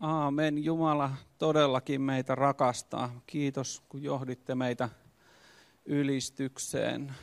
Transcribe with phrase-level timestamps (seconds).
[0.00, 0.64] Aamen.
[0.64, 3.20] Jumala todellakin meitä rakastaa.
[3.26, 4.88] Kiitos, kun johditte meitä
[5.86, 7.14] ylistykseen.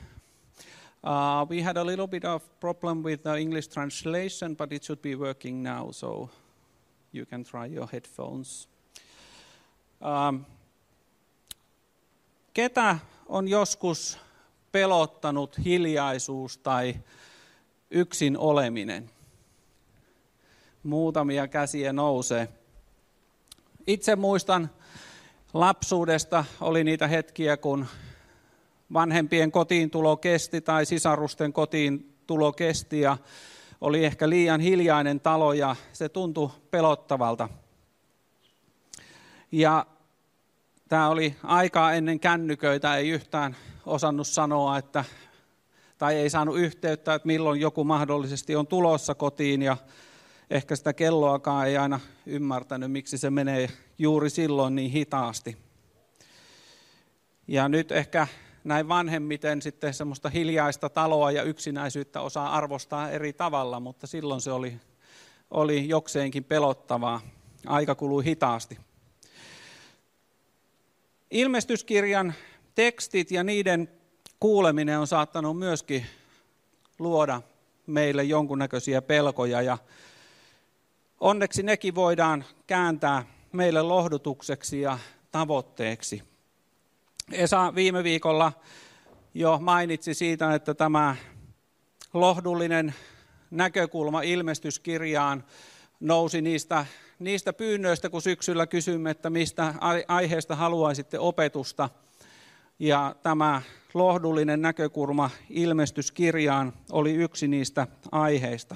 [1.04, 5.02] Uh, we had a little bit of problem with the English translation, but it should
[5.02, 6.30] be working now, so
[7.14, 8.70] you can try your headphones.
[10.02, 10.46] Um,
[12.54, 14.18] ketä on joskus
[14.72, 16.96] pelottanut hiljaisuus tai
[17.92, 19.10] yksin oleminen?
[20.84, 22.63] Muutamia käsiä nousee.
[23.88, 24.70] Itse muistan
[25.54, 27.86] lapsuudesta, oli niitä hetkiä, kun
[28.94, 33.18] vanhempien kotiin tulo kesti tai sisarusten kotiin tulo kesti ja
[33.82, 37.50] oli ehkä liian hiljainen talo ja se tuntui pelottavalta.
[39.52, 39.86] Ja
[40.90, 45.06] tämä oli aikaa ennen kännyköitä, ei yhtään osannut sanoa, että,
[45.98, 49.78] tai ei saanut yhteyttä, että milloin joku mahdollisesti on tulossa kotiin ja
[50.54, 55.58] ehkä sitä kelloakaan ei aina ymmärtänyt, miksi se menee juuri silloin niin hitaasti.
[57.48, 58.28] Ja nyt ehkä
[58.64, 64.52] näin vanhemmiten sitten semmoista hiljaista taloa ja yksinäisyyttä osaa arvostaa eri tavalla, mutta silloin se
[64.52, 64.80] oli,
[65.52, 67.22] oli jokseenkin pelottavaa.
[67.66, 68.78] Aika kului hitaasti.
[71.32, 72.34] Ilmestyskirjan
[72.76, 73.90] tekstit ja niiden
[74.40, 76.06] kuuleminen on saattanut myöskin
[77.00, 77.42] luoda
[77.88, 79.78] meille jonkunnäköisiä pelkoja ja
[81.20, 85.00] onneksi nekin voidaan kääntää meille lohdutukseksi ja
[85.32, 86.24] tavoitteeksi.
[87.32, 88.54] Esa viime viikolla
[89.34, 91.16] jo mainitsi siitä, että tämä
[92.14, 92.94] lohdullinen
[93.52, 95.44] näkökulma ilmestyskirjaan
[96.00, 96.86] nousi niistä,
[97.20, 99.74] niistä pyynnöistä, kun syksyllä kysymme, että mistä
[100.08, 101.90] aiheesta haluaisitte opetusta.
[102.80, 103.62] Ja tämä
[103.94, 108.76] lohdullinen näkökulma ilmestyskirjaan oli yksi niistä aiheista.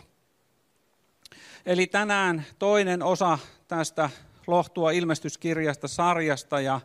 [1.68, 4.10] Eli tänään toinen osa tästä
[4.48, 6.62] lohtua ilmestyskirjasta sarjasta.
[6.62, 6.82] Ja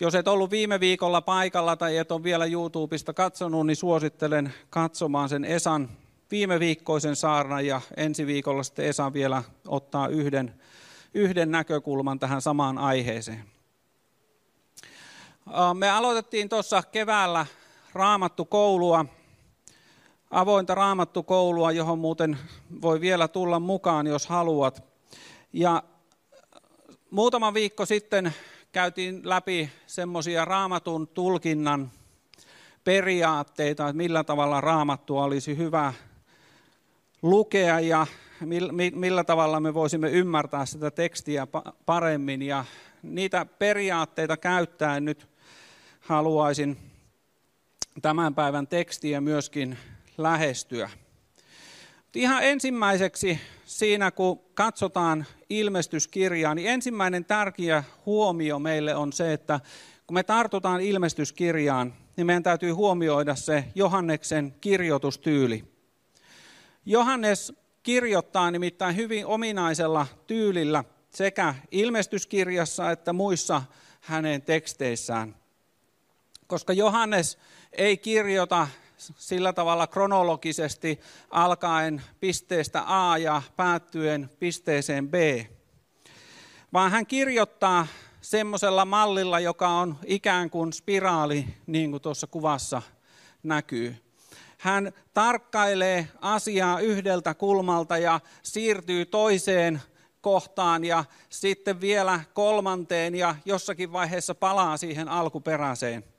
[0.00, 5.28] jos et ollut viime viikolla paikalla tai et ole vielä YouTubesta katsonut, niin suosittelen katsomaan
[5.28, 5.88] sen Esan
[6.30, 7.66] viime viikkoisen saarnan.
[7.66, 10.54] Ja ensi viikolla sitten Esa vielä ottaa yhden,
[11.14, 13.44] yhden näkökulman tähän samaan aiheeseen.
[15.74, 17.46] Me aloitettiin tuossa keväällä
[17.92, 19.04] raamattukoulua,
[20.30, 22.38] avointa raamattukoulua, johon muuten
[22.82, 24.84] voi vielä tulla mukaan, jos haluat.
[25.52, 25.82] Ja
[27.10, 28.34] muutama viikko sitten
[28.72, 31.90] käytiin läpi semmoisia raamatun tulkinnan
[32.84, 35.92] periaatteita, että millä tavalla raamattua olisi hyvä
[37.22, 38.06] lukea ja
[38.94, 41.46] millä tavalla me voisimme ymmärtää sitä tekstiä
[41.86, 42.42] paremmin.
[42.42, 42.64] Ja
[43.02, 45.28] niitä periaatteita käyttäen nyt
[46.00, 46.76] haluaisin
[48.02, 49.78] tämän päivän tekstiä myöskin
[50.18, 50.90] lähestyä.
[52.14, 59.60] Ihan ensimmäiseksi siinä, kun katsotaan ilmestyskirjaa, niin ensimmäinen tärkeä huomio meille on se, että
[60.06, 65.64] kun me tartutaan ilmestyskirjaan, niin meidän täytyy huomioida se Johanneksen kirjoitustyyli.
[66.86, 67.52] Johannes
[67.82, 73.62] kirjoittaa nimittäin hyvin ominaisella tyylillä sekä ilmestyskirjassa että muissa
[74.00, 75.36] hänen teksteissään.
[76.46, 77.38] Koska Johannes
[77.72, 78.68] ei kirjoita
[79.16, 81.00] sillä tavalla kronologisesti
[81.30, 85.14] alkaen pisteestä A ja päättyen pisteeseen B,
[86.72, 87.86] vaan hän kirjoittaa
[88.20, 92.82] semmoisella mallilla, joka on ikään kuin spiraali, niin kuin tuossa kuvassa
[93.42, 93.96] näkyy.
[94.58, 99.82] Hän tarkkailee asiaa yhdeltä kulmalta ja siirtyy toiseen
[100.20, 106.15] kohtaan ja sitten vielä kolmanteen ja jossakin vaiheessa palaa siihen alkuperäiseen.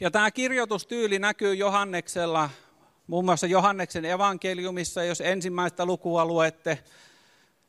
[0.00, 2.50] Ja tämä kirjoitustyyli näkyy Johanneksella,
[3.06, 6.78] muun muassa Johanneksen evankeliumissa, jos ensimmäistä lukua luette,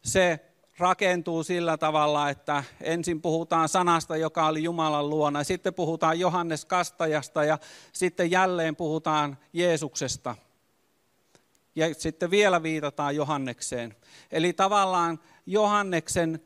[0.03, 0.39] se
[0.77, 7.43] rakentuu sillä tavalla, että ensin puhutaan sanasta, joka oli Jumalan luona, sitten puhutaan Johannes Kastajasta
[7.43, 7.57] ja
[7.93, 10.35] sitten jälleen puhutaan Jeesuksesta.
[11.75, 13.95] Ja sitten vielä viitataan Johannekseen.
[14.31, 16.41] Eli tavallaan Johanneksen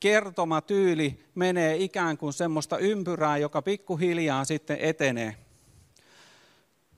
[0.00, 5.36] kertomatyyli menee ikään kuin semmoista ympyrää, joka pikkuhiljaa sitten etenee.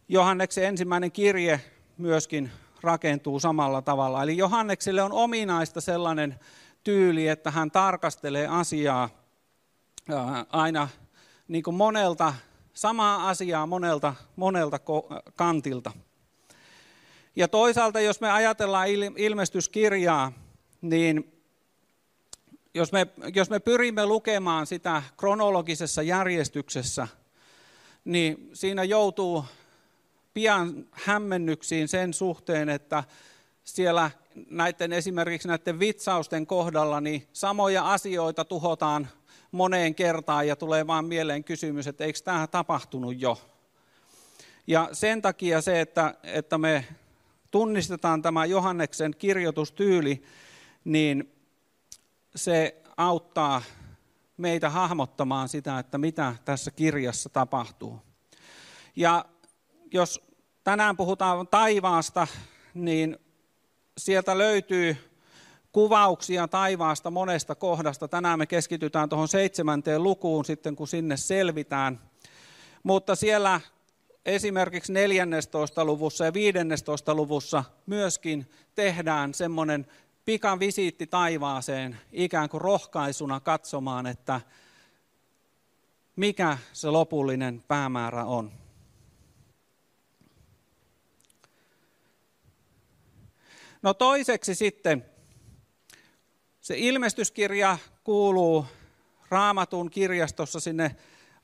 [0.08, 1.60] Johanneksen ensimmäinen kirje
[1.98, 2.50] myöskin
[2.82, 4.22] rakentuu samalla tavalla.
[4.22, 6.40] Eli Johannekselle on ominaista sellainen
[6.84, 9.08] tyyli, että hän tarkastelee asiaa
[10.52, 10.88] aina
[11.48, 12.34] niin kuin monelta,
[12.72, 14.80] samaa asiaa monelta, monelta
[15.34, 15.92] kantilta.
[17.36, 20.32] Ja toisaalta, jos me ajatellaan ilmestyskirjaa,
[20.80, 21.39] niin
[22.74, 27.08] jos me, jos me pyrimme lukemaan sitä kronologisessa järjestyksessä,
[28.04, 29.44] niin siinä joutuu
[30.34, 33.04] pian hämmennyksiin sen suhteen, että
[33.64, 34.10] siellä
[34.50, 39.08] näiden esimerkiksi näiden vitsausten kohdalla, niin samoja asioita tuhotaan
[39.52, 43.38] moneen kertaan ja tulee vaan mieleen kysymys, että eikö tämä tapahtunut jo.
[44.66, 46.84] Ja sen takia se, että, että me
[47.50, 50.22] tunnistetaan tämä Johanneksen kirjoitustyyli,
[50.84, 51.32] niin
[52.36, 53.62] se auttaa
[54.36, 57.98] meitä hahmottamaan sitä, että mitä tässä kirjassa tapahtuu.
[58.96, 59.24] Ja
[59.92, 60.20] jos
[60.64, 62.26] tänään puhutaan taivaasta,
[62.74, 63.18] niin
[63.98, 64.96] sieltä löytyy
[65.72, 68.08] kuvauksia taivaasta monesta kohdasta.
[68.08, 72.00] Tänään me keskitytään tuohon seitsemänteen lukuun sitten, kun sinne selvitään.
[72.82, 73.60] Mutta siellä
[74.24, 75.84] esimerkiksi 14.
[75.84, 77.14] luvussa ja 15.
[77.14, 79.86] luvussa myöskin tehdään semmoinen
[80.24, 84.40] pikavisiitti taivaaseen ikään kuin rohkaisuna katsomaan, että
[86.16, 88.52] mikä se lopullinen päämäärä on.
[93.82, 95.04] No toiseksi sitten,
[96.60, 98.66] se ilmestyskirja kuuluu
[99.28, 100.96] raamatun kirjastossa sinne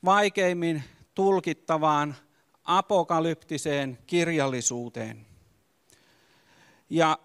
[0.05, 0.83] vaikeimmin
[1.15, 2.15] tulkittavaan
[2.63, 5.25] apokalyptiseen kirjallisuuteen.
[6.89, 7.19] Ja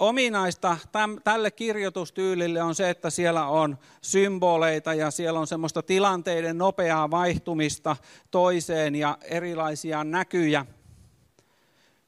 [0.00, 0.76] ominaista
[1.24, 7.96] tälle kirjoitustyylille on se, että siellä on symboleita ja siellä on semmoista tilanteiden nopeaa vaihtumista
[8.30, 10.66] toiseen ja erilaisia näkyjä.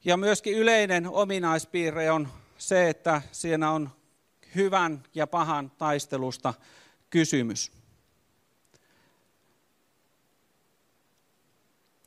[0.05, 3.89] Ja myöskin yleinen ominaispiirre on se, että siinä on
[4.55, 6.53] hyvän ja pahan taistelusta
[7.09, 7.71] kysymys.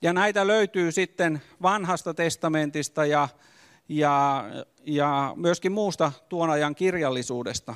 [0.03, 3.29] Ja näitä löytyy sitten vanhasta testamentista ja,
[3.89, 4.45] ja,
[4.87, 7.75] ja myöskin muusta tuon ajan kirjallisuudesta.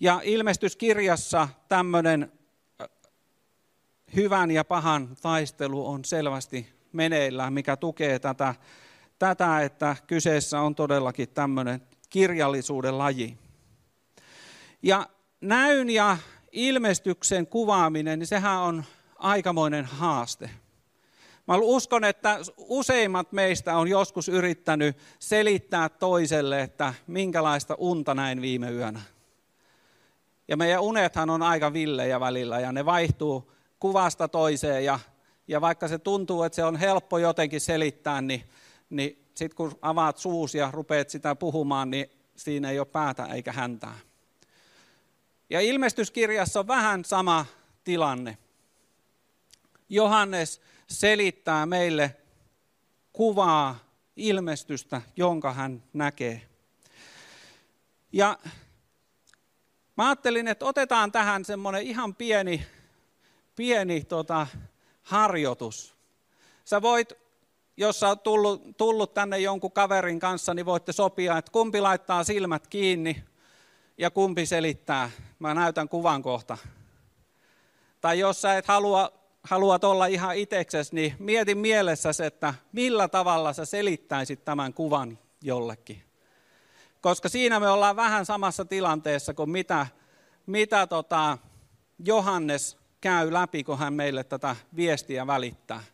[0.00, 2.32] Ja ilmestyskirjassa tämmöinen
[4.16, 8.54] hyvän ja pahan taistelu on selvästi meneillään, mikä tukee tätä,
[9.18, 11.80] tätä että kyseessä on todellakin tämmöinen
[12.10, 13.38] kirjallisuuden laji.
[14.82, 15.06] Ja
[15.40, 16.18] näyn ja
[16.52, 18.84] ilmestyksen kuvaaminen, niin sehän on
[19.16, 20.50] aikamoinen haaste.
[21.46, 28.70] Mä uskon, että useimmat meistä on joskus yrittänyt selittää toiselle, että minkälaista unta näin viime
[28.70, 29.00] yönä.
[30.48, 34.98] Ja meidän unethan on aika villejä välillä ja ne vaihtuu kuvasta toiseen ja,
[35.48, 38.44] ja vaikka se tuntuu, että se on helppo jotenkin selittää, niin,
[38.90, 43.52] niin sitten kun avaat suus ja rupeat sitä puhumaan, niin siinä ei ole päätä eikä
[43.52, 43.98] häntää.
[45.50, 47.46] Ja ilmestyskirjassa on vähän sama
[47.84, 48.38] tilanne.
[49.88, 52.16] Johannes selittää meille
[53.12, 53.78] kuvaa
[54.16, 56.42] ilmestystä, jonka hän näkee.
[58.12, 58.38] Ja
[59.96, 62.66] mä ajattelin, että otetaan tähän semmoinen ihan pieni,
[63.56, 64.46] pieni tota,
[65.02, 65.94] harjoitus.
[66.64, 67.12] Sä voit,
[67.76, 72.24] jos sä oot tullut, tullut tänne jonkun kaverin kanssa, niin voitte sopia, että kumpi laittaa
[72.24, 73.24] silmät kiinni
[73.98, 75.10] ja kumpi selittää.
[75.38, 76.58] Mä näytän kuvan kohta.
[78.00, 83.52] Tai jos sä et halua haluat olla ihan itseksesi, niin mieti mielessäsi, että millä tavalla
[83.52, 86.02] sä selittäisit tämän kuvan jollekin.
[87.00, 89.86] Koska siinä me ollaan vähän samassa tilanteessa kuin mitä,
[90.46, 91.38] mitä tota
[92.04, 95.84] Johannes käy läpi, kun hän meille tätä viestiä välittää.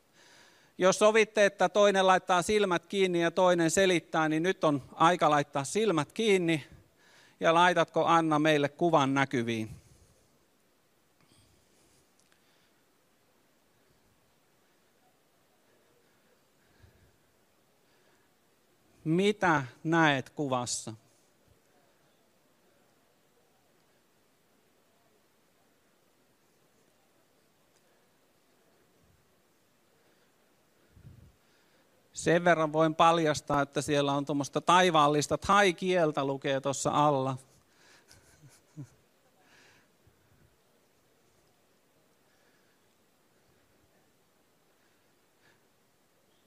[0.79, 5.65] Jos sovitte, että toinen laittaa silmät kiinni ja toinen selittää, niin nyt on aika laittaa
[5.65, 6.65] silmät kiinni
[7.41, 9.80] ja laitatko Anna meille kuvan näkyviin.
[19.05, 20.95] Mitä näet kuvassa?
[32.13, 37.37] Sen verran voin paljastaa, että siellä on tuommoista taivaallista tai-kieltä lukee tuossa alla.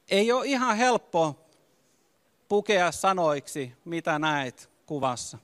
[0.10, 1.43] Ei ole ihan helppo
[2.54, 5.38] pukea sanoiksi, mitä näet kuvassa.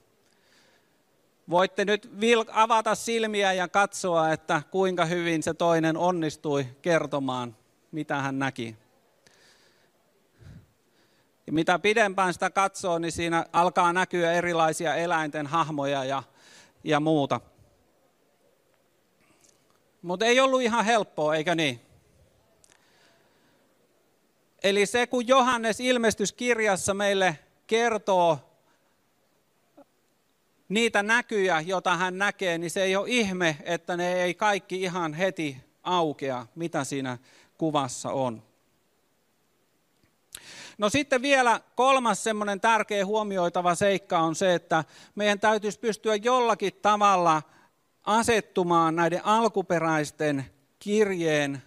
[1.49, 2.09] Voitte nyt
[2.51, 7.55] avata silmiä ja katsoa, että kuinka hyvin se toinen onnistui kertomaan,
[7.91, 8.75] mitä hän näki.
[11.47, 16.23] Ja mitä pidempään sitä katsoo, niin siinä alkaa näkyä erilaisia eläinten hahmoja ja,
[16.83, 17.41] ja muuta.
[20.01, 21.88] Mutta ei ollut ihan helppoa, eikö niin?
[24.63, 28.39] Eli se, kun Johannes ilmestyskirjassa meille kertoo
[30.69, 35.13] niitä näkyjä, joita hän näkee, niin se ei ole ihme, että ne ei kaikki ihan
[35.13, 37.17] heti aukea, mitä siinä
[37.57, 38.43] kuvassa on.
[40.77, 44.83] No sitten vielä kolmas semmoinen tärkeä huomioitava seikka on se, että
[45.15, 47.41] meidän täytyisi pystyä jollakin tavalla
[48.03, 50.45] asettumaan näiden alkuperäisten
[50.79, 51.63] kirjeen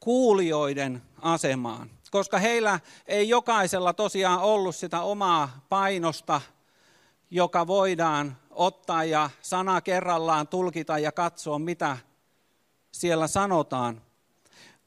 [0.00, 6.40] kuulijoiden asemaan, koska heillä ei jokaisella tosiaan ollut sitä omaa painosta,
[7.30, 11.96] joka voidaan ottaa ja sana kerrallaan tulkita ja katsoa, mitä
[12.92, 14.02] siellä sanotaan,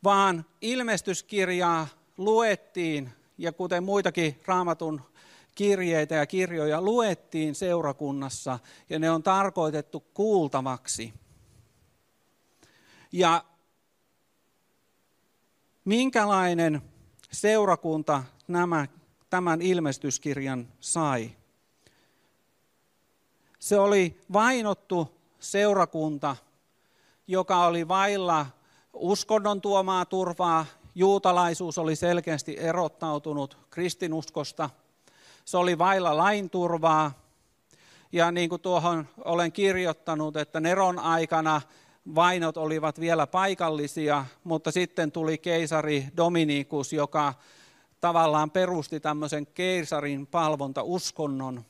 [0.03, 5.01] vaan ilmestyskirjaa luettiin, ja kuten muitakin raamatun
[5.55, 11.13] kirjeitä ja kirjoja luettiin seurakunnassa, ja ne on tarkoitettu kuultavaksi.
[13.11, 13.43] Ja
[15.87, 16.81] minkälainen
[17.31, 18.87] seurakunta nämä,
[19.29, 21.31] tämän ilmestyskirjan sai?
[23.59, 26.35] Se oli vainottu seurakunta,
[27.27, 28.45] joka oli vailla
[28.93, 30.65] uskonnon tuomaa turvaa.
[30.95, 34.69] Juutalaisuus oli selkeästi erottautunut kristinuskosta.
[35.45, 37.11] Se oli vailla lain turvaa.
[38.11, 41.61] Ja niin kuin tuohon olen kirjoittanut, että Neron aikana
[42.15, 47.33] vainot olivat vielä paikallisia, mutta sitten tuli keisari Dominikus, joka
[48.01, 51.65] tavallaan perusti tämmöisen keisarin palvontauskonnon,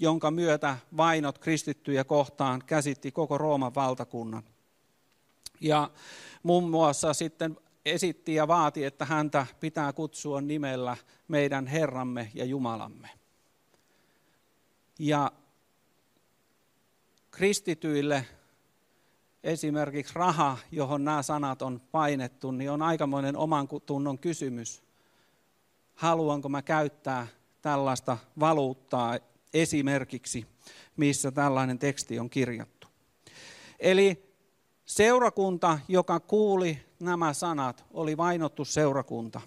[0.00, 4.42] jonka myötä vainot kristittyjä kohtaan käsitti koko Rooman valtakunnan.
[5.60, 5.90] Ja
[6.42, 10.96] muun muassa sitten esitti ja vaati, että häntä pitää kutsua nimellä
[11.28, 13.10] meidän Herramme ja Jumalamme.
[14.98, 15.32] Ja
[17.30, 18.26] kristityille
[19.46, 24.82] esimerkiksi raha, johon nämä sanat on painettu, niin on aikamoinen oman tunnon kysymys.
[25.94, 27.26] Haluanko mä käyttää
[27.62, 29.18] tällaista valuuttaa
[29.54, 30.46] esimerkiksi,
[30.96, 32.88] missä tällainen teksti on kirjattu.
[33.78, 34.34] Eli
[34.86, 39.40] seurakunta, joka kuuli nämä sanat, oli vainottu seurakunta.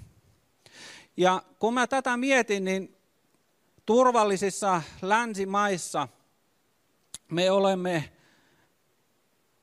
[1.17, 2.95] Ja kun mä tätä mietin, niin
[3.85, 6.07] turvallisissa länsimaissa
[7.31, 8.18] me olemme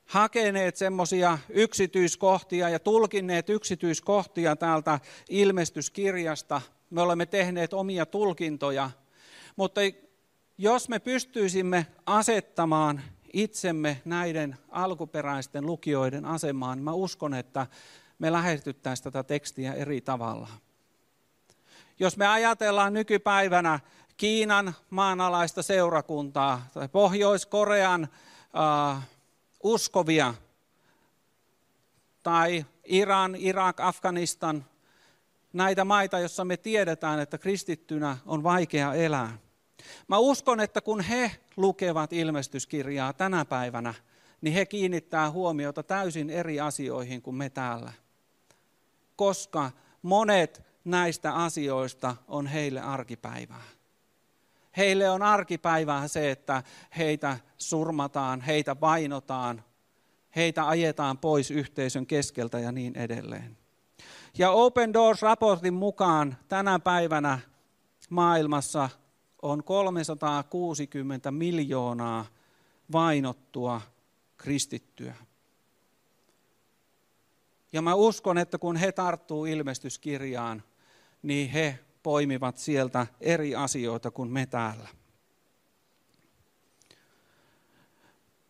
[0.07, 6.63] hakeneet semmoisia yksityiskohtia ja tulkinneet yksityiskohtia täältä ilmestyskirjasta.
[6.91, 8.91] Me olemme tehneet omia tulkintoja,
[9.57, 9.81] mutta
[10.59, 17.67] jos me pystyisimme asettamaan itsemme näiden alkuperäisten lukijoiden asemaan, mä uskon, että
[18.19, 20.49] me lähestyttäisiin tätä tekstiä eri tavalla.
[21.99, 23.81] Jos me ajatellaan nykypäivänä
[24.17, 28.09] Kiinan maanalaista seurakuntaa tai Pohjois-Korean
[28.93, 29.03] uh,
[29.67, 30.35] uskovia
[32.23, 34.65] tai Iran, Irak, Afganistan,
[35.53, 39.39] näitä maita, joissa me tiedetään, että kristittynä on vaikea elää.
[40.09, 43.95] Mä uskon, että kun he lukevat ilmestyskirjaa tänä päivänä,
[44.41, 47.93] niin he kiinnittää huomiota täysin eri asioihin kuin me täällä.
[49.17, 49.71] Koska
[50.03, 53.76] monet näistä asioista on heille arkipäivää.
[54.77, 56.63] Heille on arkipäivää se, että
[56.99, 59.65] heitä surmataan, heitä painotaan,
[60.37, 63.59] heitä ajetaan pois yhteisön keskeltä ja niin edelleen.
[64.39, 67.39] Ja Open Doors-raportin mukaan tänä päivänä
[68.11, 68.89] maailmassa
[69.43, 72.27] on 360 miljoonaa
[72.93, 73.81] vainottua
[74.37, 75.15] kristittyä.
[77.73, 80.63] Ja mä uskon, että kun he tarttuu ilmestyskirjaan,
[81.23, 84.89] niin he poimivat sieltä eri asioita kuin me täällä.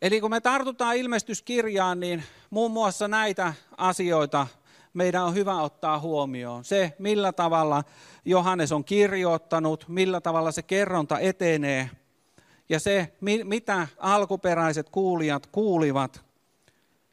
[0.03, 4.47] Eli kun me tartutaan ilmestyskirjaan, niin muun muassa näitä asioita
[4.95, 6.65] meidän on hyvä ottaa huomioon.
[6.65, 7.85] Se, millä tavalla
[8.25, 11.91] Johannes on kirjoittanut, millä tavalla se kerronta etenee
[12.69, 16.25] ja se, mitä alkuperäiset kuulijat kuulivat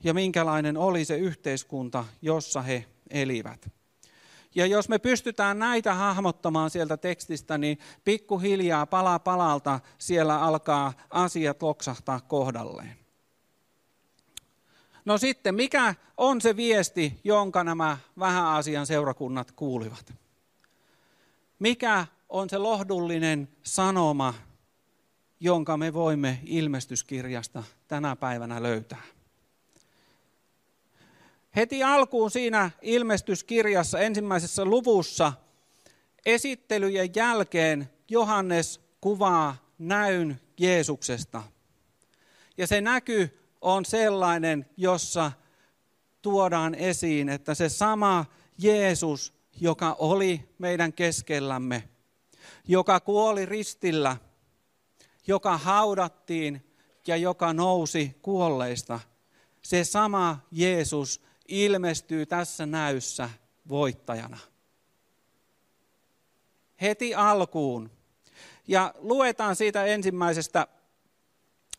[0.04, 3.83] ja minkälainen oli se yhteiskunta, jossa he elivät.
[4.56, 11.64] Ja jos me pystytään näitä hahmottamaan sieltä tekstistä, niin pikkuhiljaa pala palalta siellä alkaa asiat
[11.64, 12.98] loksahtaa kohdalleen.
[15.06, 20.14] No sitten, mikä on se viesti, jonka nämä vähäasian seurakunnat kuulivat?
[21.60, 24.34] Mikä on se lohdullinen sanoma,
[25.40, 29.02] jonka me voimme ilmestyskirjasta tänä päivänä löytää?
[31.56, 35.34] Heti alkuun siinä ilmestyskirjassa ensimmäisessä luvussa
[36.26, 41.44] esittelyjen jälkeen Johannes kuvaa näyn Jeesuksesta.
[42.58, 45.32] Ja se näky on sellainen, jossa
[46.22, 48.26] tuodaan esiin, että se sama
[48.58, 51.84] Jeesus, joka oli meidän keskellämme,
[52.68, 54.18] joka kuoli ristillä,
[55.28, 56.74] joka haudattiin
[57.08, 59.00] ja joka nousi kuolleista,
[59.62, 61.22] se sama Jeesus
[61.54, 63.30] ilmestyy tässä näyssä
[63.70, 64.38] voittajana.
[66.82, 67.92] heti alkuun.
[68.68, 70.68] Ja luetaan siitä ensimmäisestä,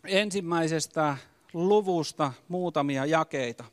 [0.05, 1.17] ensimmäisestä
[1.53, 3.65] luvusta muutamia jakeita.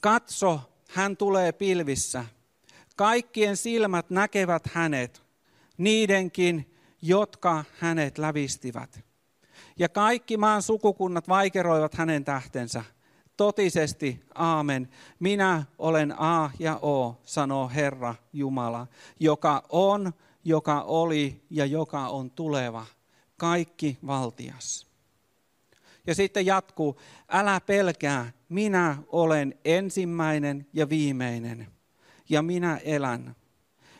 [0.00, 2.24] Katso, hän tulee pilvissä.
[2.96, 5.22] Kaikkien silmät näkevät hänet,
[5.78, 9.09] niidenkin, jotka hänet lävistivät.
[9.80, 12.84] Ja kaikki maan sukukunnat vaikeroivat hänen tähtensä.
[13.36, 14.88] Totisesti, aamen.
[15.20, 18.86] Minä olen A ja O, sanoo Herra Jumala,
[19.20, 20.12] joka on,
[20.44, 22.86] joka oli ja joka on tuleva,
[23.36, 24.86] kaikki valtias.
[26.06, 31.66] Ja sitten jatkuu, älä pelkää, minä olen ensimmäinen ja viimeinen,
[32.28, 33.36] ja minä elän.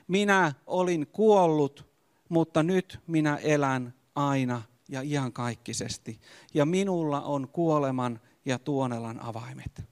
[0.08, 1.90] Minä olin kuollut,
[2.28, 6.20] mutta nyt minä elän aina ja iankaikkisesti.
[6.54, 9.82] Ja minulla on kuoleman ja tuonelan avaimet.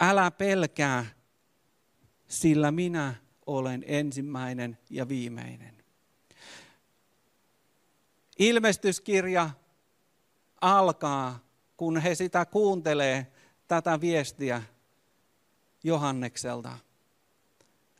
[0.00, 1.06] Älä pelkää,
[2.28, 3.14] sillä minä
[3.46, 5.84] olen ensimmäinen ja viimeinen.
[8.38, 9.50] Ilmestyskirja
[10.60, 11.38] alkaa,
[11.76, 13.32] kun he sitä kuuntelee,
[13.68, 14.62] tätä viestiä
[15.84, 16.78] Johannekselta.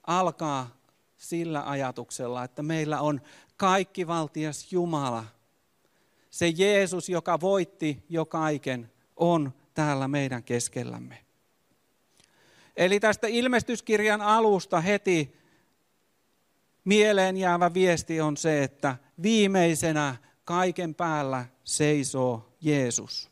[0.06, 0.76] Alkaa
[1.16, 3.20] sillä ajatuksella, että meillä on
[3.56, 5.24] kaikki valtias Jumala.
[6.30, 11.24] Se Jeesus, joka voitti jo kaiken, on täällä meidän keskellämme.
[12.76, 15.36] Eli tästä ilmestyskirjan alusta heti
[16.84, 23.30] mieleen jäävä viesti on se, että viimeisenä kaiken päällä seisoo Jeesus.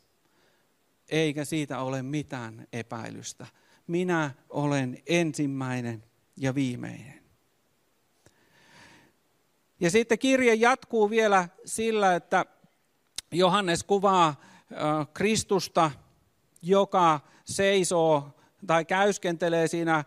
[1.09, 3.47] Eikä siitä ole mitään epäilystä.
[3.87, 6.03] Minä olen ensimmäinen
[6.37, 7.23] ja viimeinen.
[9.79, 12.45] Ja sitten kirje jatkuu vielä sillä, että
[13.31, 14.35] Johannes kuvaa
[15.13, 15.91] Kristusta,
[16.61, 18.29] joka seisoo
[18.67, 20.03] tai käyskentelee siinä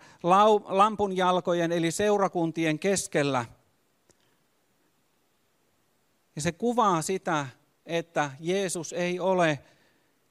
[0.69, 3.45] lampun jalkojen eli seurakuntien keskellä.
[6.37, 7.47] Ja se kuvaa sitä,
[7.87, 9.59] että Jeesus ei ole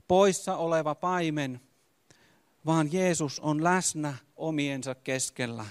[0.08, 1.62] poissa oleva paimen,
[2.66, 5.66] vaan Jeesus on läsnä omiensa keskellä.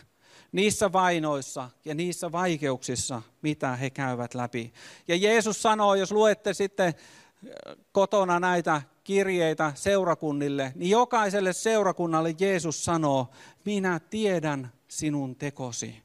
[0.52, 4.72] Niissä vainoissa ja niissä vaikeuksissa, mitä he käyvät läpi.
[5.08, 6.94] Ja Jeesus sanoo, jos luette sitten
[7.92, 13.30] kotona näitä kirjeitä seurakunnille, niin jokaiselle seurakunnalle Jeesus sanoo,
[13.64, 16.02] minä tiedän sinun tekosi.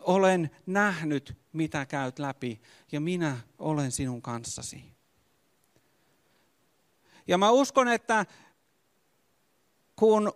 [0.00, 2.60] Olen nähnyt, mitä käyt läpi,
[2.92, 4.84] ja minä olen sinun kanssasi.
[7.26, 8.26] Ja mä uskon, että
[9.96, 10.32] kun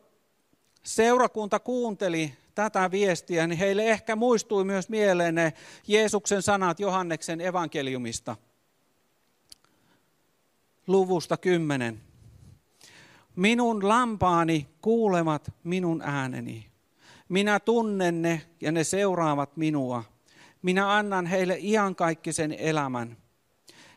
[0.89, 5.53] seurakunta kuunteli tätä viestiä, niin heille ehkä muistui myös mieleen ne
[5.87, 8.37] Jeesuksen sanat Johanneksen evankeliumista–
[10.89, 12.01] luvusta 10.
[13.37, 16.67] Minun lampaani kuulevat minun ääneni.
[17.29, 20.05] Minä tunnen ne ja ne seuraavat minua.
[20.63, 23.17] Minä annan heille iankaikkisen elämän.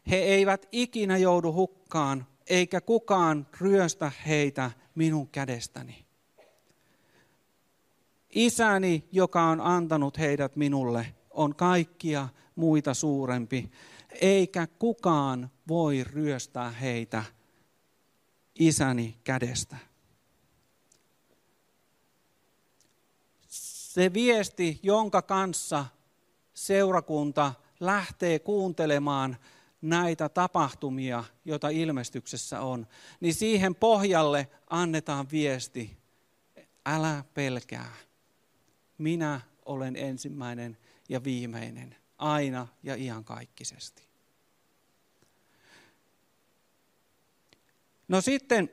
[0.09, 6.05] He eivät ikinä joudu hukkaan, eikä kukaan ryöstä heitä minun kädestäni.
[8.31, 13.71] Isäni, joka on antanut heidät minulle, on kaikkia muita suurempi,
[14.21, 17.23] eikä kukaan voi ryöstää heitä
[18.55, 19.77] isäni kädestä.
[23.47, 25.85] Se viesti, jonka kanssa
[26.53, 29.37] seurakunta lähtee kuuntelemaan
[29.81, 32.87] näitä tapahtumia, joita ilmestyksessä on,
[33.19, 35.97] niin siihen pohjalle annetaan viesti,
[36.85, 37.93] älä pelkää,
[39.01, 40.77] minä olen ensimmäinen
[41.09, 44.03] ja viimeinen, aina ja iankaikkisesti.
[48.07, 48.69] No sitten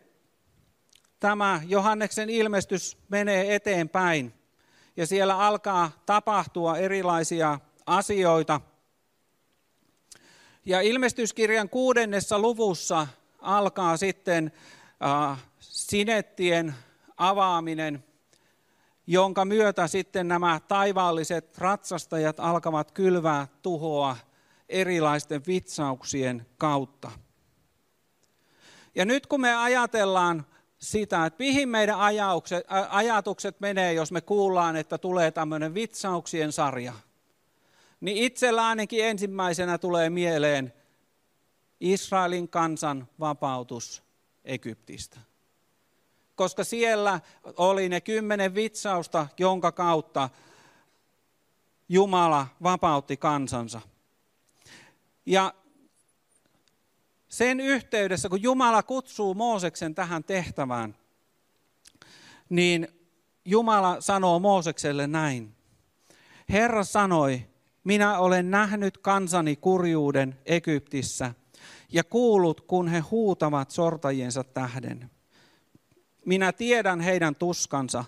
[1.20, 4.34] tämä Johanneksen ilmestys menee eteenpäin
[4.96, 8.60] ja siellä alkaa tapahtua erilaisia asioita.
[10.64, 13.06] Ja ilmestyskirjan kuudennessa luvussa
[13.38, 14.52] alkaa sitten
[15.30, 16.74] äh, sinettien
[17.16, 18.04] avaaminen,
[19.10, 24.16] jonka myötä sitten nämä taivaalliset ratsastajat alkavat kylvää tuhoa
[24.68, 27.10] erilaisten vitsauksien kautta.
[28.94, 30.46] Ja nyt kun me ajatellaan
[30.78, 36.92] sitä, että mihin meidän ajaukset, ajatukset menee, jos me kuullaan, että tulee tämmöinen vitsauksien sarja,
[38.00, 40.72] niin itsellä ainakin ensimmäisenä tulee mieleen
[41.80, 44.02] Israelin kansan vapautus
[44.44, 45.27] Egyptistä.
[46.38, 47.20] Koska siellä
[47.56, 50.30] oli ne kymmenen vitsausta, jonka kautta
[51.88, 53.80] Jumala vapautti kansansa.
[55.26, 55.54] Ja
[57.28, 60.94] sen yhteydessä, kun Jumala kutsuu Mooseksen tähän tehtävään,
[62.48, 62.88] niin
[63.44, 65.54] Jumala sanoo Moosekselle näin.
[66.48, 67.46] Herra sanoi,
[67.84, 71.34] minä olen nähnyt kansani kurjuuden Egyptissä
[71.92, 75.10] ja kuullut, kun he huutavat sortajiensa tähden.
[76.28, 78.04] Minä tiedän heidän tuskansa.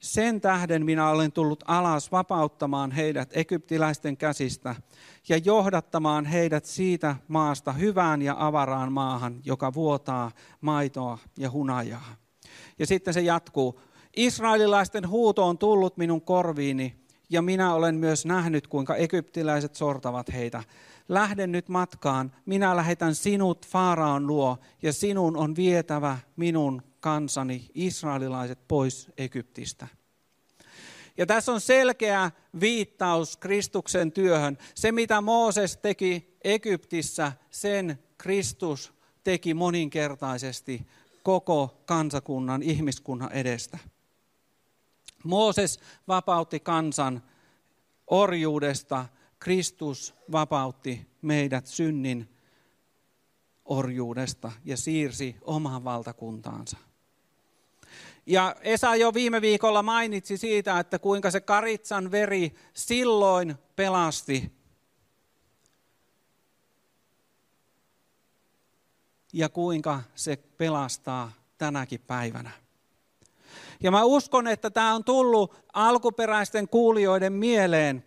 [0.00, 4.74] Sen tähden minä olen tullut alas vapauttamaan heidät egyptiläisten käsistä
[5.28, 10.30] ja johdattamaan heidät siitä maasta hyvään ja avaraan maahan, joka vuotaa
[10.60, 12.14] maitoa ja hunajaa.
[12.78, 13.80] Ja sitten se jatkuu.
[14.16, 16.96] Israelilaisten huuto on tullut minun korviini
[17.30, 20.64] ja minä olen myös nähnyt, kuinka egyptiläiset sortavat heitä.
[21.08, 28.68] Lähden nyt matkaan, minä lähetän sinut Faaraan luo ja sinun on vietävä minun kansani israelilaiset
[28.68, 29.86] pois Egyptistä.
[31.16, 34.58] Ja tässä on selkeä viittaus Kristuksen työhön.
[34.74, 40.86] Se, mitä Mooses teki Egyptissä, sen Kristus teki moninkertaisesti
[41.22, 43.78] koko kansakunnan, ihmiskunnan edestä.
[45.24, 47.22] Mooses vapautti kansan
[48.06, 49.06] orjuudesta,
[49.38, 52.28] Kristus vapautti meidät synnin
[53.64, 56.76] orjuudesta ja siirsi omaan valtakuntaansa.
[58.26, 64.52] Ja Esa jo viime viikolla mainitsi siitä, että kuinka se karitsan veri silloin pelasti.
[69.32, 72.50] Ja kuinka se pelastaa tänäkin päivänä.
[73.82, 78.04] Ja mä uskon, että tämä on tullut alkuperäisten kuulijoiden mieleen.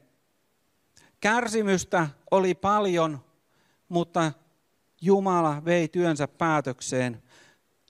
[1.20, 3.20] Kärsimystä oli paljon,
[3.90, 4.32] mutta
[5.02, 7.24] Jumala vei työnsä päätökseen.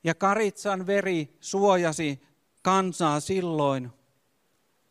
[0.05, 2.21] Ja Karitsan veri suojasi
[2.61, 3.91] kansaa silloin.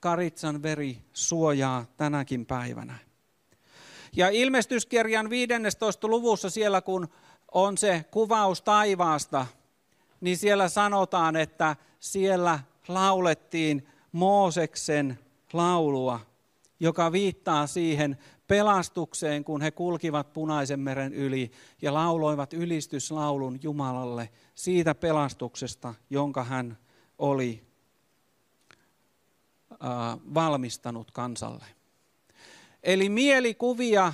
[0.00, 2.98] Karitsan veri suojaa tänäkin päivänä.
[4.16, 6.08] Ja ilmestyskirjan 15.
[6.08, 7.08] luvussa siellä, kun
[7.52, 9.46] on se kuvaus taivaasta,
[10.20, 15.18] niin siellä sanotaan, että siellä laulettiin Mooseksen
[15.52, 16.20] laulua,
[16.80, 21.50] joka viittaa siihen pelastukseen, kun he kulkivat punaisen meren yli
[21.82, 26.78] ja lauloivat ylistyslaulun Jumalalle siitä pelastuksesta, jonka hän
[27.18, 27.62] oli
[30.34, 31.64] valmistanut kansalle.
[32.82, 34.12] Eli mielikuvia,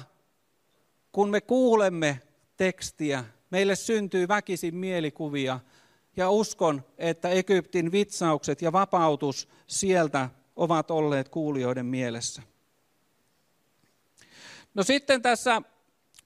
[1.13, 2.23] kun me kuulemme
[2.57, 5.61] tekstiä, meille syntyy väkisin mielikuvia
[6.17, 12.43] ja uskon, että Egyptin vitsaukset ja vapautus sieltä ovat olleet kuulijoiden mielessä.
[14.75, 15.63] No sitten tässä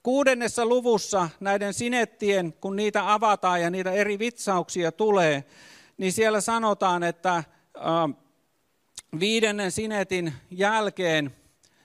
[0.03, 5.45] kuudennessa luvussa näiden sinettien, kun niitä avataan ja niitä eri vitsauksia tulee,
[5.99, 7.45] niin siellä sanotaan, että
[9.21, 11.37] viidennen sinetin jälkeen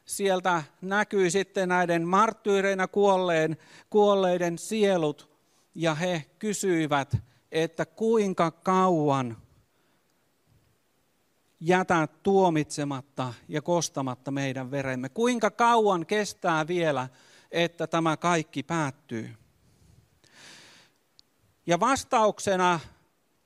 [0.05, 3.57] sieltä näkyy sitten näiden marttyyreinä kuolleen,
[3.89, 5.29] kuolleiden sielut,
[5.75, 7.17] ja he kysyivät,
[7.51, 9.37] että kuinka kauan
[11.59, 15.09] jätä tuomitsematta ja kostamatta meidän veremme.
[15.09, 17.09] Kuinka kauan kestää vielä,
[17.51, 19.35] että tämä kaikki päättyy?
[21.65, 22.79] Ja vastauksena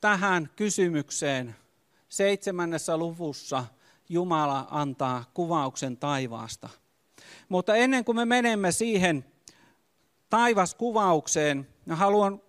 [0.01, 1.55] tähän kysymykseen
[2.09, 3.65] seitsemännessä luvussa
[4.09, 6.69] Jumala antaa kuvauksen taivaasta.
[7.49, 9.25] Mutta ennen kuin me menemme siihen
[10.29, 12.41] taivaskuvaukseen, haluan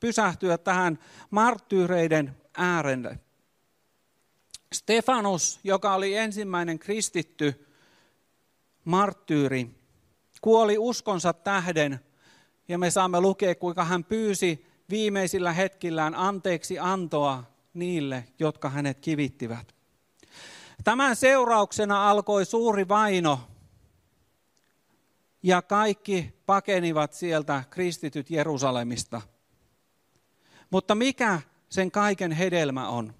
[0.00, 0.98] pysähtyä tähän
[1.30, 3.18] marttyyreiden äärelle.
[4.72, 7.66] Stefanus, joka oli ensimmäinen kristitty
[8.84, 9.70] marttyyri,
[10.40, 12.00] kuoli uskonsa tähden
[12.68, 19.74] ja me saamme lukea, kuinka hän pyysi viimeisillä hetkillään anteeksi antoa niille, jotka hänet kivittivät.
[20.84, 23.40] Tämän seurauksena alkoi suuri vaino
[25.42, 29.22] ja kaikki pakenivat sieltä kristityt Jerusalemista.
[30.70, 33.14] Mutta mikä sen kaiken hedelmä on?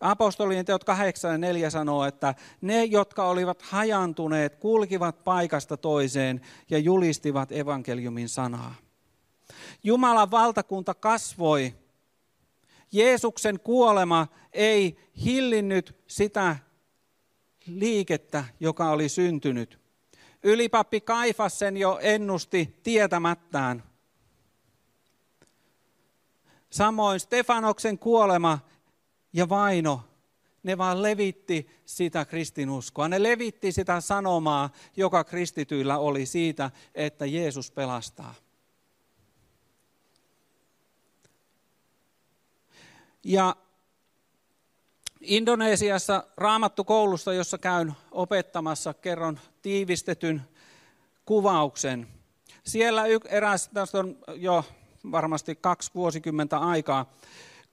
[0.00, 6.78] Apostolien teot 8 ja 4 sanoo, että ne, jotka olivat hajantuneet, kulkivat paikasta toiseen ja
[6.78, 8.74] julistivat evankeliumin sanaa.
[9.82, 11.74] Jumalan valtakunta kasvoi.
[12.92, 16.56] Jeesuksen kuolema ei hillinnyt sitä
[17.66, 19.80] liikettä, joka oli syntynyt.
[20.42, 23.82] Ylipappi Kaifas sen jo ennusti tietämättään.
[26.70, 28.58] Samoin Stefanoksen kuolema
[29.36, 30.00] ja vaino,
[30.62, 33.08] ne vaan levitti sitä kristinuskoa.
[33.08, 38.34] Ne levitti sitä sanomaa, joka kristityillä oli siitä, että Jeesus pelastaa.
[43.24, 43.56] Ja
[45.20, 50.42] Indonesiassa raamattukoulusta, jossa käyn opettamassa, kerron tiivistetyn
[51.24, 52.08] kuvauksen.
[52.64, 54.64] Siellä eräs, tästä on jo
[55.12, 57.12] varmasti kaksi vuosikymmentä aikaa,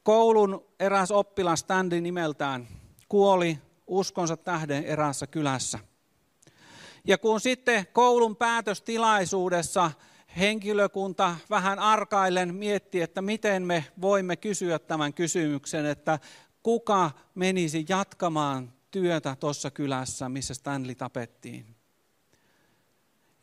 [0.04, 2.68] koulun eräs oppilas Standi nimeltään,
[3.10, 5.80] kuoli uskonsa tähden erässä kylässä.
[7.08, 9.92] Ja kun sitten koulun päätöstilaisuudessa
[10.38, 16.20] henkilökunta vähän arkaillen mietti, että miten me voimme kysyä tämän kysymyksen, että
[16.64, 21.76] kuka menisi jatkamaan työtä tuossa kylässä, missä Stanley tapettiin.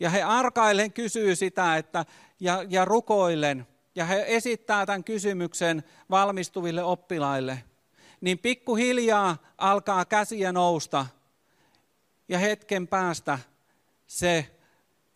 [0.00, 2.04] Ja he arkaillen kysyy sitä, että,
[2.40, 7.62] ja, ja rukoillen, ja he esittää tämän kysymyksen valmistuville oppilaille,
[8.20, 11.06] niin pikkuhiljaa alkaa käsiä nousta,
[12.28, 13.38] ja hetken päästä
[14.06, 14.56] se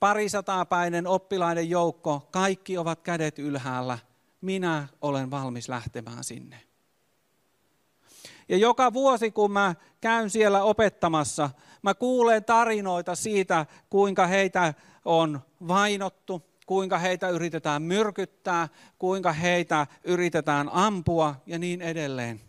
[0.00, 3.98] parisataapäinen oppilaiden joukko, kaikki ovat kädet ylhäällä.
[4.40, 6.60] Minä olen valmis lähtemään sinne.
[8.48, 11.50] Ja joka vuosi, kun mä käyn siellä opettamassa,
[11.82, 20.70] mä kuulen tarinoita siitä, kuinka heitä on vainottu, kuinka heitä yritetään myrkyttää, kuinka heitä yritetään
[20.72, 22.40] ampua ja niin edelleen.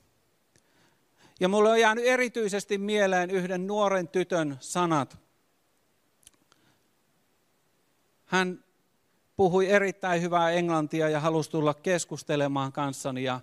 [1.40, 5.18] Ja mulle on jäänyt erityisesti mieleen yhden nuoren tytön sanat.
[8.26, 8.64] Hän
[9.36, 13.40] puhui erittäin hyvää englantia ja halusi tulla keskustelemaan kanssani ja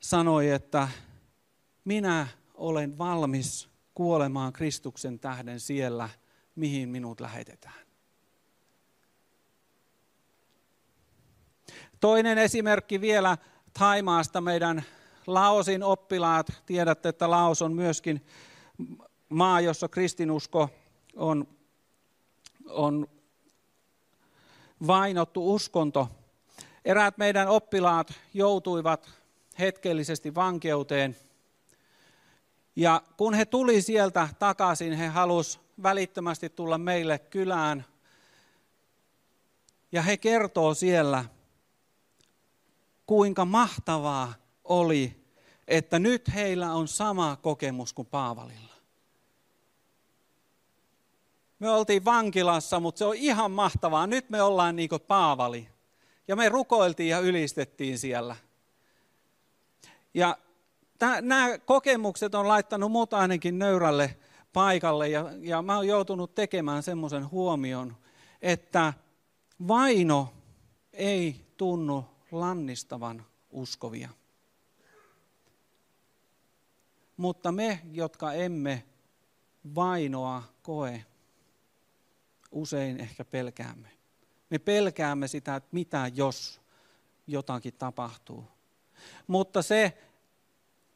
[0.00, 0.88] sanoi, että
[1.84, 6.08] minä olen valmis kuolemaan Kristuksen tähden siellä,
[6.56, 7.83] mihin minut lähetetään.
[12.04, 13.38] Toinen esimerkki vielä
[13.78, 14.84] Taimaasta meidän
[15.26, 16.52] Laosin oppilaat.
[16.66, 18.26] Tiedätte, että Laos on myöskin
[19.28, 20.70] maa, jossa kristinusko
[21.16, 21.48] on,
[22.68, 23.08] on
[24.86, 26.08] vainottu uskonto.
[26.84, 29.10] Eräät meidän oppilaat joutuivat
[29.58, 31.16] hetkellisesti vankeuteen.
[32.76, 37.84] Ja kun he tuli sieltä takaisin, he halusi välittömästi tulla meille kylään.
[39.92, 41.24] Ja he kertoo siellä,
[43.06, 45.24] kuinka mahtavaa oli,
[45.68, 48.74] että nyt heillä on sama kokemus kuin Paavalilla.
[51.58, 54.06] Me oltiin vankilassa, mutta se on ihan mahtavaa.
[54.06, 55.68] Nyt me ollaan niin kuin Paavali.
[56.28, 58.36] Ja me rukoiltiin ja ylistettiin siellä.
[60.14, 60.38] Ja
[61.20, 64.16] nämä kokemukset on laittanut mut ainakin nöyrälle
[64.52, 65.08] paikalle.
[65.08, 67.96] Ja, ja mä oon joutunut tekemään semmoisen huomion,
[68.42, 68.92] että
[69.68, 70.32] vaino
[70.92, 74.08] ei tunnu lannistavan uskovia.
[77.16, 78.84] Mutta me, jotka emme
[79.74, 81.04] vainoa koe,
[82.52, 83.88] usein ehkä pelkäämme.
[84.50, 86.60] Me pelkäämme sitä, että mitä jos
[87.26, 88.44] jotakin tapahtuu.
[89.26, 89.98] Mutta se,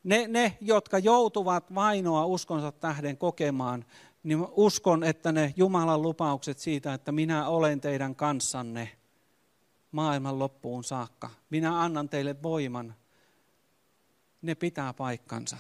[0.05, 3.85] ne, ne, jotka joutuvat vainoa uskonsa tähden kokemaan,
[4.23, 8.98] niin uskon, että ne Jumalan lupaukset siitä, että minä olen teidän kanssanne
[9.93, 12.95] maailman loppuun saakka, minä annan teille voiman,
[14.43, 15.57] ne pitää paikkansa.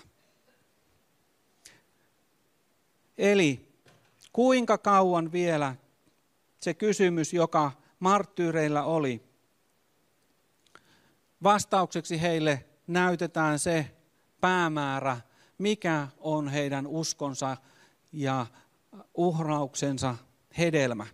[3.18, 3.68] Eli
[4.32, 5.76] kuinka kauan vielä
[6.60, 9.22] se kysymys, joka marttyyreillä oli,
[11.42, 13.96] vastaukseksi heille näytetään se
[14.40, 15.20] päämäärä,
[15.58, 17.56] mikä on heidän uskonsa
[18.12, 18.46] ja
[19.14, 20.16] uhrauksensa
[20.58, 21.06] hedelmä.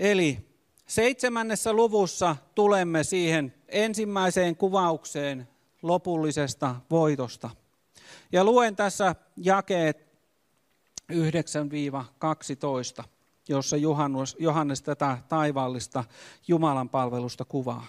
[0.00, 0.38] Eli
[0.86, 5.48] seitsemännessä luvussa tulemme siihen ensimmäiseen kuvaukseen
[5.82, 7.50] lopullisesta voitosta.
[8.32, 10.06] Ja luen tässä jakeet
[11.12, 13.04] 9-12,
[13.48, 16.04] jossa Johannes, Johannes tätä taivaallista
[16.48, 17.86] Jumalan palvelusta kuvaa.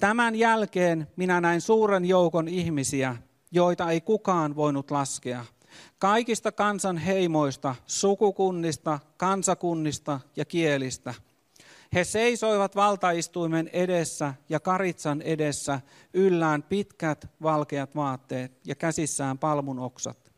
[0.00, 3.16] Tämän jälkeen minä näin suuren joukon ihmisiä,
[3.50, 5.44] joita ei kukaan voinut laskea.
[5.98, 11.14] Kaikista kansan heimoista, sukukunnista, kansakunnista ja kielistä.
[11.94, 15.80] He seisoivat valtaistuimen edessä ja karitsan edessä
[16.14, 20.32] yllään pitkät valkeat vaatteet ja käsissään palmun oksat.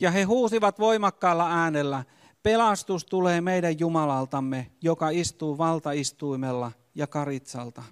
[0.00, 2.04] Ja he huusivat voimakkaalla äänellä,
[2.42, 7.82] pelastus tulee meidän Jumalaltamme, joka istuu valtaistuimella ja karitsalta.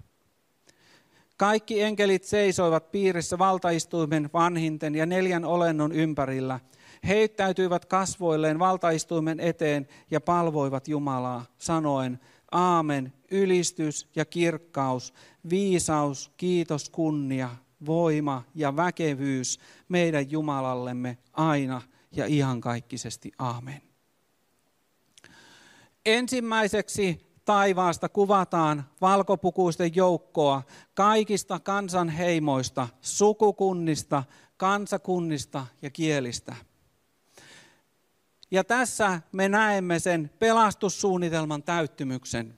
[1.37, 6.59] Kaikki enkelit seisoivat piirissä valtaistuimen vanhinten ja neljän olennon ympärillä.
[7.07, 12.19] Heittäytyivät kasvoilleen valtaistuimen eteen ja palvoivat Jumalaa, sanoen,
[12.51, 15.13] Aamen, ylistys ja kirkkaus,
[15.49, 17.49] viisaus, kiitos, kunnia,
[17.85, 23.31] voima ja väkevyys meidän Jumalallemme aina ja iankaikkisesti.
[23.39, 23.81] Aamen.
[26.05, 30.61] Ensimmäiseksi taivaasta kuvataan valkopukuisten joukkoa
[30.93, 34.23] kaikista kansanheimoista, sukukunnista,
[34.57, 36.55] kansakunnista ja kielistä.
[38.53, 42.55] Ja tässä me näemme sen pelastussuunnitelman täyttymyksen.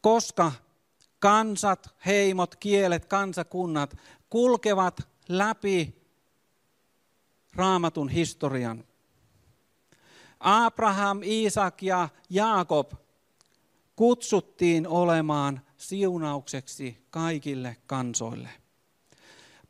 [0.00, 0.52] Koska
[1.18, 3.96] kansat, heimot, kielet, kansakunnat
[4.30, 6.02] kulkevat läpi
[7.54, 8.84] raamatun historian.
[10.40, 12.92] Abraham, Iisak ja Jaakob
[13.96, 18.48] kutsuttiin olemaan siunaukseksi kaikille kansoille.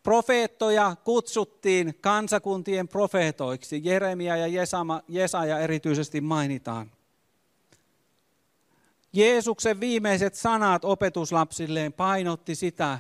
[0.09, 3.81] Profeettoja kutsuttiin kansakuntien profeetoiksi.
[3.85, 6.91] Jeremia ja Jesama, Jesaja erityisesti mainitaan.
[9.13, 12.99] Jeesuksen viimeiset sanat opetuslapsilleen painotti sitä,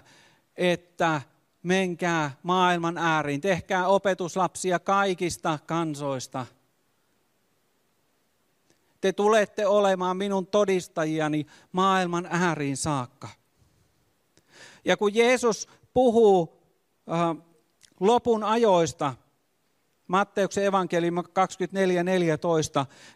[0.56, 1.22] että
[1.62, 6.46] menkää maailman ääriin, tehkää opetuslapsia kaikista kansoista.
[9.00, 13.28] Te tulette olemaan minun todistajiani maailman ääriin saakka.
[14.84, 16.57] Ja kun Jeesus puhuu
[18.00, 19.14] lopun ajoista,
[20.08, 21.26] Matteuksen evankeliumi 24.14,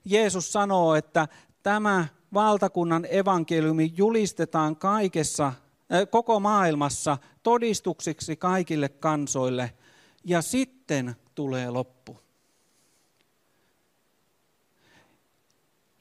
[0.05, 1.29] Jeesus sanoo, että
[1.63, 5.55] tämä valtakunnan evankeliumi julistetaan kaikessa, äh,
[6.11, 9.73] koko maailmassa todistuksiksi kaikille kansoille
[10.25, 12.19] ja sitten tulee loppu.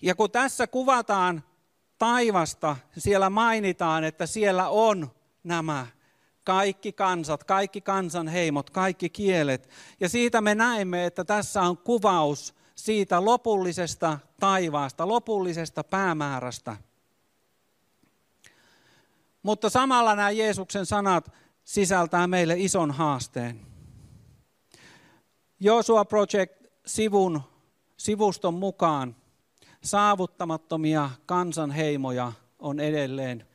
[0.01, 1.43] Ja kun tässä kuvataan
[1.97, 5.11] taivasta, siellä mainitaan, että siellä on
[5.43, 5.87] nämä
[6.43, 9.69] kaikki kansat, kaikki kansanheimot, kaikki kielet.
[9.99, 16.77] Ja siitä me näemme, että tässä on kuvaus siitä lopullisesta taivaasta, lopullisesta päämäärästä.
[19.43, 21.31] Mutta samalla nämä Jeesuksen sanat
[21.63, 23.59] sisältää meille ison haasteen.
[25.59, 27.41] Joshua Project-sivun
[27.97, 29.15] sivuston mukaan
[29.83, 33.47] saavuttamattomia kansanheimoja on edelleen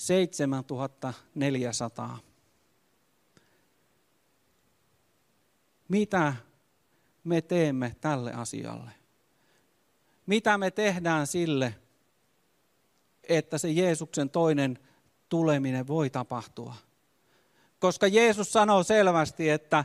[0.00, 2.18] 7400.
[5.88, 6.34] Mitä
[7.24, 8.90] me teemme tälle asialle?
[10.26, 11.74] Mitä me tehdään sille,
[13.28, 14.78] että se Jeesuksen toinen
[15.28, 16.74] tuleminen voi tapahtua?
[17.78, 19.84] Koska Jeesus sanoo selvästi, että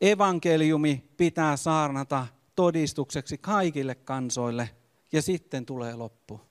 [0.00, 4.70] evankeliumi pitää saarnata todistukseksi kaikille kansoille
[5.12, 6.47] ja sitten tulee loppu.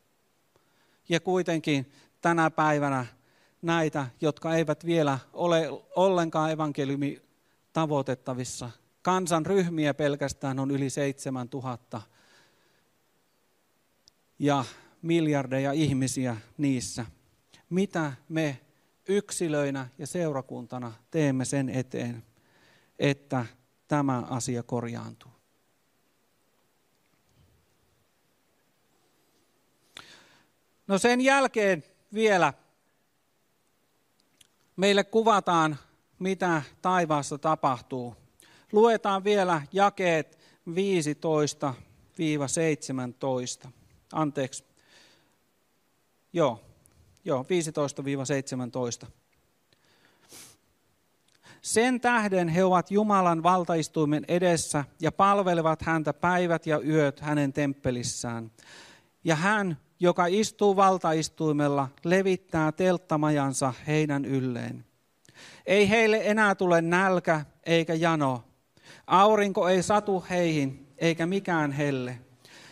[1.09, 1.91] Ja kuitenkin
[2.21, 3.05] tänä päivänä
[3.61, 7.21] näitä, jotka eivät vielä ole ollenkaan evankeliumi
[7.73, 8.71] tavoitettavissa.
[9.01, 12.01] Kansanryhmiä pelkästään on yli 7000
[14.39, 14.65] ja
[15.01, 17.05] miljardeja ihmisiä niissä.
[17.69, 18.59] Mitä me
[19.07, 22.23] yksilöinä ja seurakuntana teemme sen eteen,
[22.99, 23.45] että
[23.87, 25.36] tämä asia korjaantuu?
[30.87, 32.53] No sen jälkeen vielä
[34.75, 35.77] meille kuvataan,
[36.19, 38.15] mitä taivaassa tapahtuu.
[38.71, 40.39] Luetaan vielä jakeet
[43.65, 43.69] 15-17.
[44.13, 44.63] Anteeksi.
[46.33, 46.63] Joo,
[47.25, 47.45] joo
[49.05, 49.07] 15-17.
[51.61, 58.51] Sen tähden he ovat Jumalan valtaistuimen edessä ja palvelevat häntä päivät ja yöt hänen temppelissään.
[59.23, 64.85] Ja hän joka istuu valtaistuimella, levittää telttamajansa heidän ylleen.
[65.65, 68.43] Ei heille enää tule nälkä eikä jano.
[69.07, 72.19] Aurinko ei satu heihin eikä mikään helle.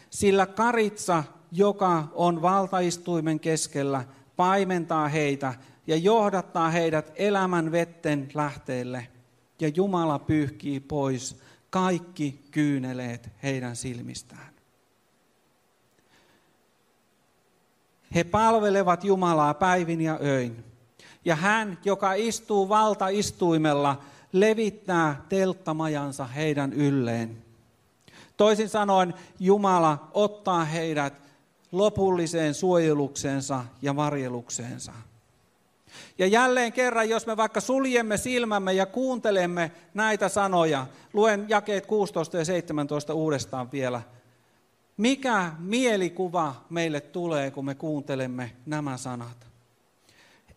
[0.10, 4.04] Sillä karitsa, joka on valtaistuimen keskellä,
[4.36, 5.54] paimentaa heitä
[5.88, 9.08] ja johdattaa heidät elämän vetten lähteelle.
[9.60, 14.55] Ja Jumala pyyhkii pois kaikki kyyneleet heidän silmistään.
[18.16, 20.64] He palvelevat Jumalaa päivin ja öin.
[21.26, 24.02] Ja hän, joka istuu valtaistuimella,
[24.32, 27.38] levittää telttamajansa heidän ylleen.
[28.38, 31.14] Toisin sanoen Jumala ottaa heidät
[31.72, 34.92] lopulliseen suojelukseensa ja varjelukseensa.
[36.18, 42.38] Ja jälleen kerran, jos me vaikka suljemme silmämme ja kuuntelemme näitä sanoja, luen jakeet 16
[42.38, 44.02] ja 17 uudestaan vielä–
[44.98, 49.48] mikä mielikuva meille tulee, kun me kuuntelemme nämä sanat?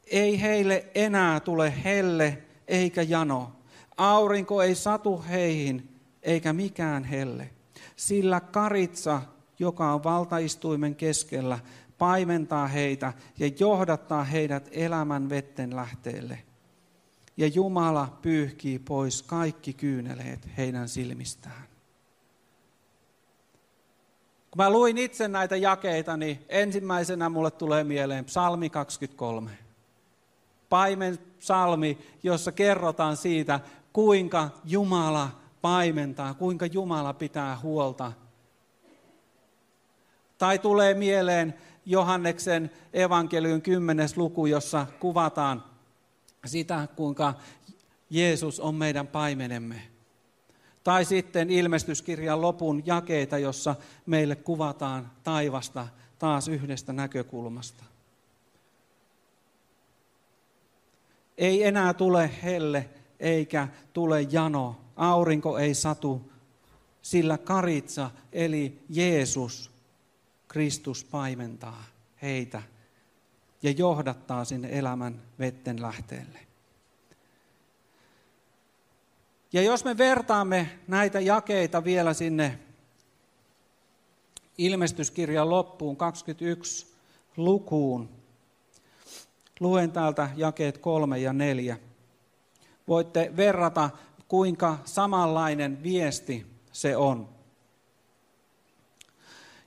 [0.07, 3.53] Ei heille enää tule helle eikä jano.
[3.97, 5.89] Aurinko ei satu heihin
[6.23, 7.51] eikä mikään helle.
[7.97, 9.23] Sillä karitsa,
[9.59, 11.59] joka on valtaistuimen keskellä,
[11.99, 16.39] paimentaa heitä ja johdattaa heidät elämän vetten lähteelle.
[17.37, 21.68] Ja Jumala pyyhkii pois kaikki kyyneleet heidän silmistään.
[24.51, 29.51] Kun mä luin itse näitä jakeita, niin ensimmäisenä mulle tulee mieleen psalmi 23.
[30.69, 33.61] Paimen psalmi, jossa kerrotaan siitä,
[33.93, 35.31] kuinka Jumala
[35.63, 38.13] paimentaa, kuinka Jumala pitää huolta
[40.39, 41.55] Tai tulee mieleen
[41.87, 45.65] Johanneksen evankeliun kymmenes luku, jossa kuvataan
[46.47, 47.35] sitä, kuinka
[48.11, 49.83] Jeesus on meidän paimenemme.
[50.89, 53.77] Tai sitten ilmestyskirjan lopun jakeita, jossa
[54.07, 57.85] meille kuvataan taivasta taas yhdestä näkökulmasta.
[61.39, 62.89] Ei enää tule helle
[63.21, 66.33] eikä tule jano, aurinko ei satu,
[67.03, 69.71] sillä karitsa eli Jeesus,
[70.49, 71.85] Kristus paimentaa
[72.23, 72.63] heitä
[73.63, 76.48] ja johdattaa sinne elämän vetten lähteelle.
[79.53, 82.59] Ja jos me vertaamme näitä jakeita vielä sinne
[84.59, 86.87] ilmestyskirjan loppuun 21
[87.37, 88.09] lukuun,
[89.61, 91.77] luen täältä jakeet kolme ja neljä.
[92.89, 93.91] Voitte verrata,
[94.29, 97.29] kuinka samanlainen viesti se on.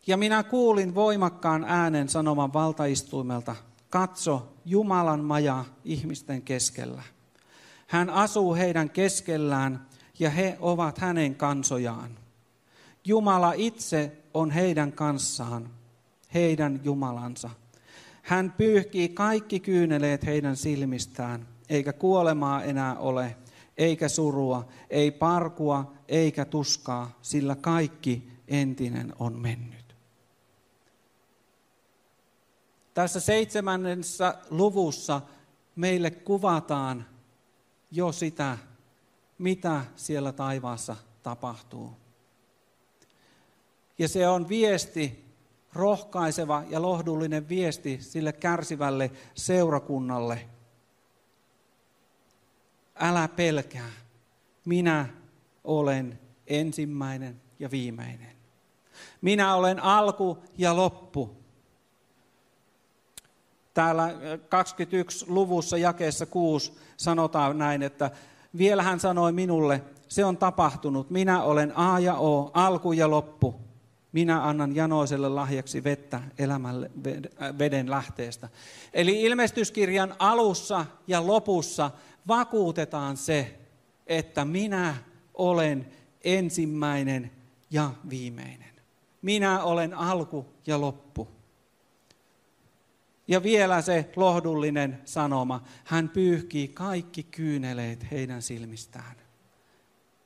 [0.08, 3.56] Ja minä kuulin voimakkaan äänen sanoman valtaistuimelta,
[3.90, 7.04] katso Jumalan maja ihmisten keskellä.
[7.92, 9.88] Hän asuu heidän keskellään
[10.20, 12.18] ja he ovat hänen kansojaan.
[13.06, 15.70] Jumala itse on heidän kanssaan,
[16.34, 17.50] heidän Jumalansa.
[18.22, 23.36] Hän pyyhkii kaikki kyyneleet heidän silmistään, eikä kuolemaa enää ole,
[23.78, 29.96] eikä surua, ei parkua, eikä tuskaa, sillä kaikki entinen on mennyt.
[32.94, 35.22] Tässä seitsemännessä luvussa
[35.76, 37.06] meille kuvataan
[37.92, 38.58] jo sitä,
[39.38, 41.94] mitä siellä taivaassa tapahtuu.
[43.98, 45.26] Ja se on viesti,
[45.74, 50.50] rohkaiseva ja lohdullinen viesti sille kärsivälle seurakunnalle.
[52.96, 53.92] Älä pelkää,
[54.66, 55.10] minä
[55.64, 58.36] olen ensimmäinen ja viimeinen.
[59.22, 61.41] Minä olen alku ja loppu.
[63.74, 64.14] Täällä
[64.50, 68.12] 21 luvussa jakeessa 6 sanotaan näin, että
[68.58, 73.56] vielä hän sanoi minulle, se on tapahtunut, minä olen A ja O, alku ja loppu.
[74.12, 76.92] Minä annan janoiselle lahjaksi vettä elämälle
[77.60, 78.50] veden lähteestä.
[78.94, 81.92] Eli ilmestyskirjan alussa ja lopussa
[82.28, 83.60] vakuutetaan se,
[84.08, 84.96] että minä
[85.34, 85.88] olen
[86.24, 87.32] ensimmäinen
[87.70, 88.72] ja viimeinen.
[89.22, 91.28] Minä olen alku ja loppu.
[93.28, 99.16] Ja vielä se lohdullinen sanoma, hän pyyhkii kaikki kyyneleet heidän silmistään.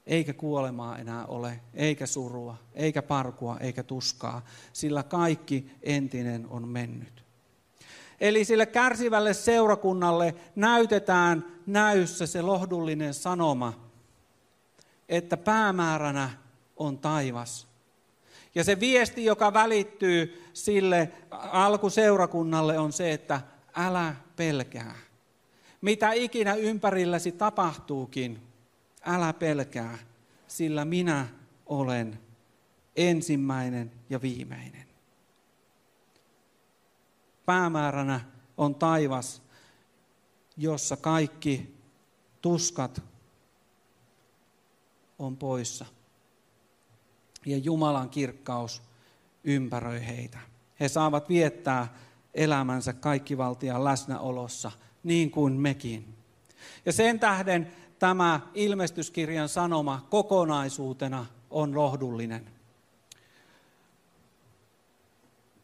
[0.05, 7.25] Eikä kuolemaa enää ole, eikä surua, eikä parkua, eikä tuskaa, sillä kaikki entinen on mennyt.
[8.21, 13.73] Eli sille kärsivälle seurakunnalle näytetään näyssä se lohdullinen sanoma,
[15.09, 16.29] että päämääränä
[16.77, 17.67] on taivas
[18.56, 23.41] ja se viesti, joka välittyy sille alkuseurakunnalle on se, että
[23.76, 24.95] älä pelkää.
[25.82, 28.41] Mitä ikinä ympärilläsi tapahtuukin,
[29.06, 29.97] älä pelkää,
[30.47, 31.28] sillä minä
[31.66, 32.20] olen
[32.95, 34.86] ensimmäinen ja viimeinen.
[37.45, 38.22] Päämääränä
[38.58, 39.41] on taivas,
[40.58, 41.76] jossa kaikki
[42.41, 43.01] tuskat
[45.20, 45.86] on poissa
[47.45, 48.81] ja Jumalan kirkkaus
[49.43, 50.37] ympäröi heitä.
[50.79, 51.93] He saavat viettää
[52.33, 54.71] elämänsä kaikkivaltian läsnäolossa,
[55.03, 56.13] niin kuin mekin.
[56.85, 62.45] Ja sen tähden tämä ilmestyskirjan sanoma kokonaisuutena on lohdullinen.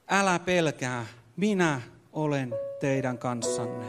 [0.08, 1.06] Älä pelkää,
[1.38, 1.82] minä
[2.14, 3.86] olen teidän kanssanne.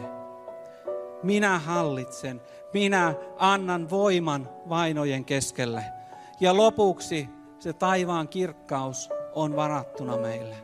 [1.22, 2.40] Minä hallitsen,
[2.72, 5.84] minä annan voiman vainojen keskelle.
[6.40, 7.28] Ja lopuksi
[7.63, 10.57] se taivaan kirkkaus on varattuna meille.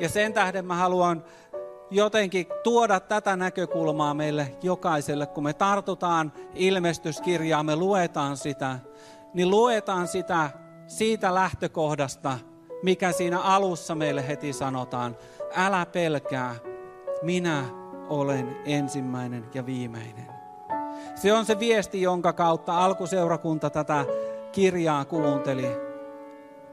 [0.00, 1.24] Ja sen tähden mä haluan
[1.90, 8.78] jotenkin tuoda tätä näkökulmaa meille jokaiselle, kun me tartutaan ilmestyskirjaa, me luetaan sitä,
[9.34, 10.50] niin luetaan sitä
[10.86, 12.38] siitä lähtökohdasta,
[12.82, 15.16] mikä siinä alussa meille heti sanotaan.
[15.56, 16.54] Älä pelkää,
[17.22, 17.64] minä
[18.08, 20.35] olen ensimmäinen ja viimeinen.
[21.16, 24.04] Se on se viesti, jonka kautta alkuseurakunta tätä
[24.52, 25.66] kirjaa kuunteli.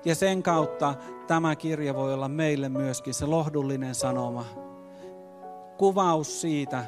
[0.06, 0.96] Ja sen kautta
[1.28, 4.46] tämä kirja voi olla meille myöskin se lohdullinen sanoma.
[5.78, 6.86] Kuvaus siitä,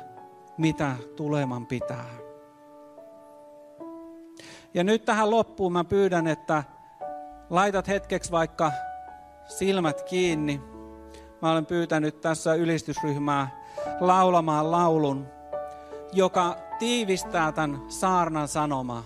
[0.58, 2.06] mitä tuleman pitää.
[4.74, 6.64] Ja nyt tähän loppuun mä pyydän, että
[7.49, 8.72] laitat hetkeksi vaikka
[9.47, 10.62] silmät kiinni.
[11.41, 13.64] Mä olen pyytänyt tässä ylistysryhmää
[13.99, 15.28] laulamaan laulun,
[16.14, 19.03] joka tiivistää tämän saarnan sanoma.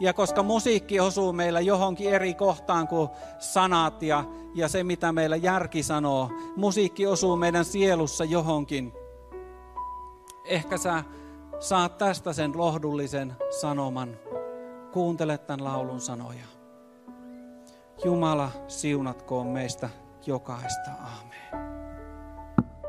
[0.00, 3.08] Ja koska musiikki osuu meillä johonkin eri kohtaan kuin
[3.38, 4.24] sanat ja,
[4.54, 8.92] ja se, mitä meillä järki sanoo, musiikki osuu meidän sielussa johonkin.
[10.44, 11.04] Ehkä sä
[11.60, 14.16] saat tästä sen lohdullisen sanoman.
[14.92, 16.44] Kuuntele tämän laulun sanoja.
[18.04, 19.90] Jumala siunatkoon meistä
[20.26, 20.90] jokaista.
[20.90, 21.29] Aamen.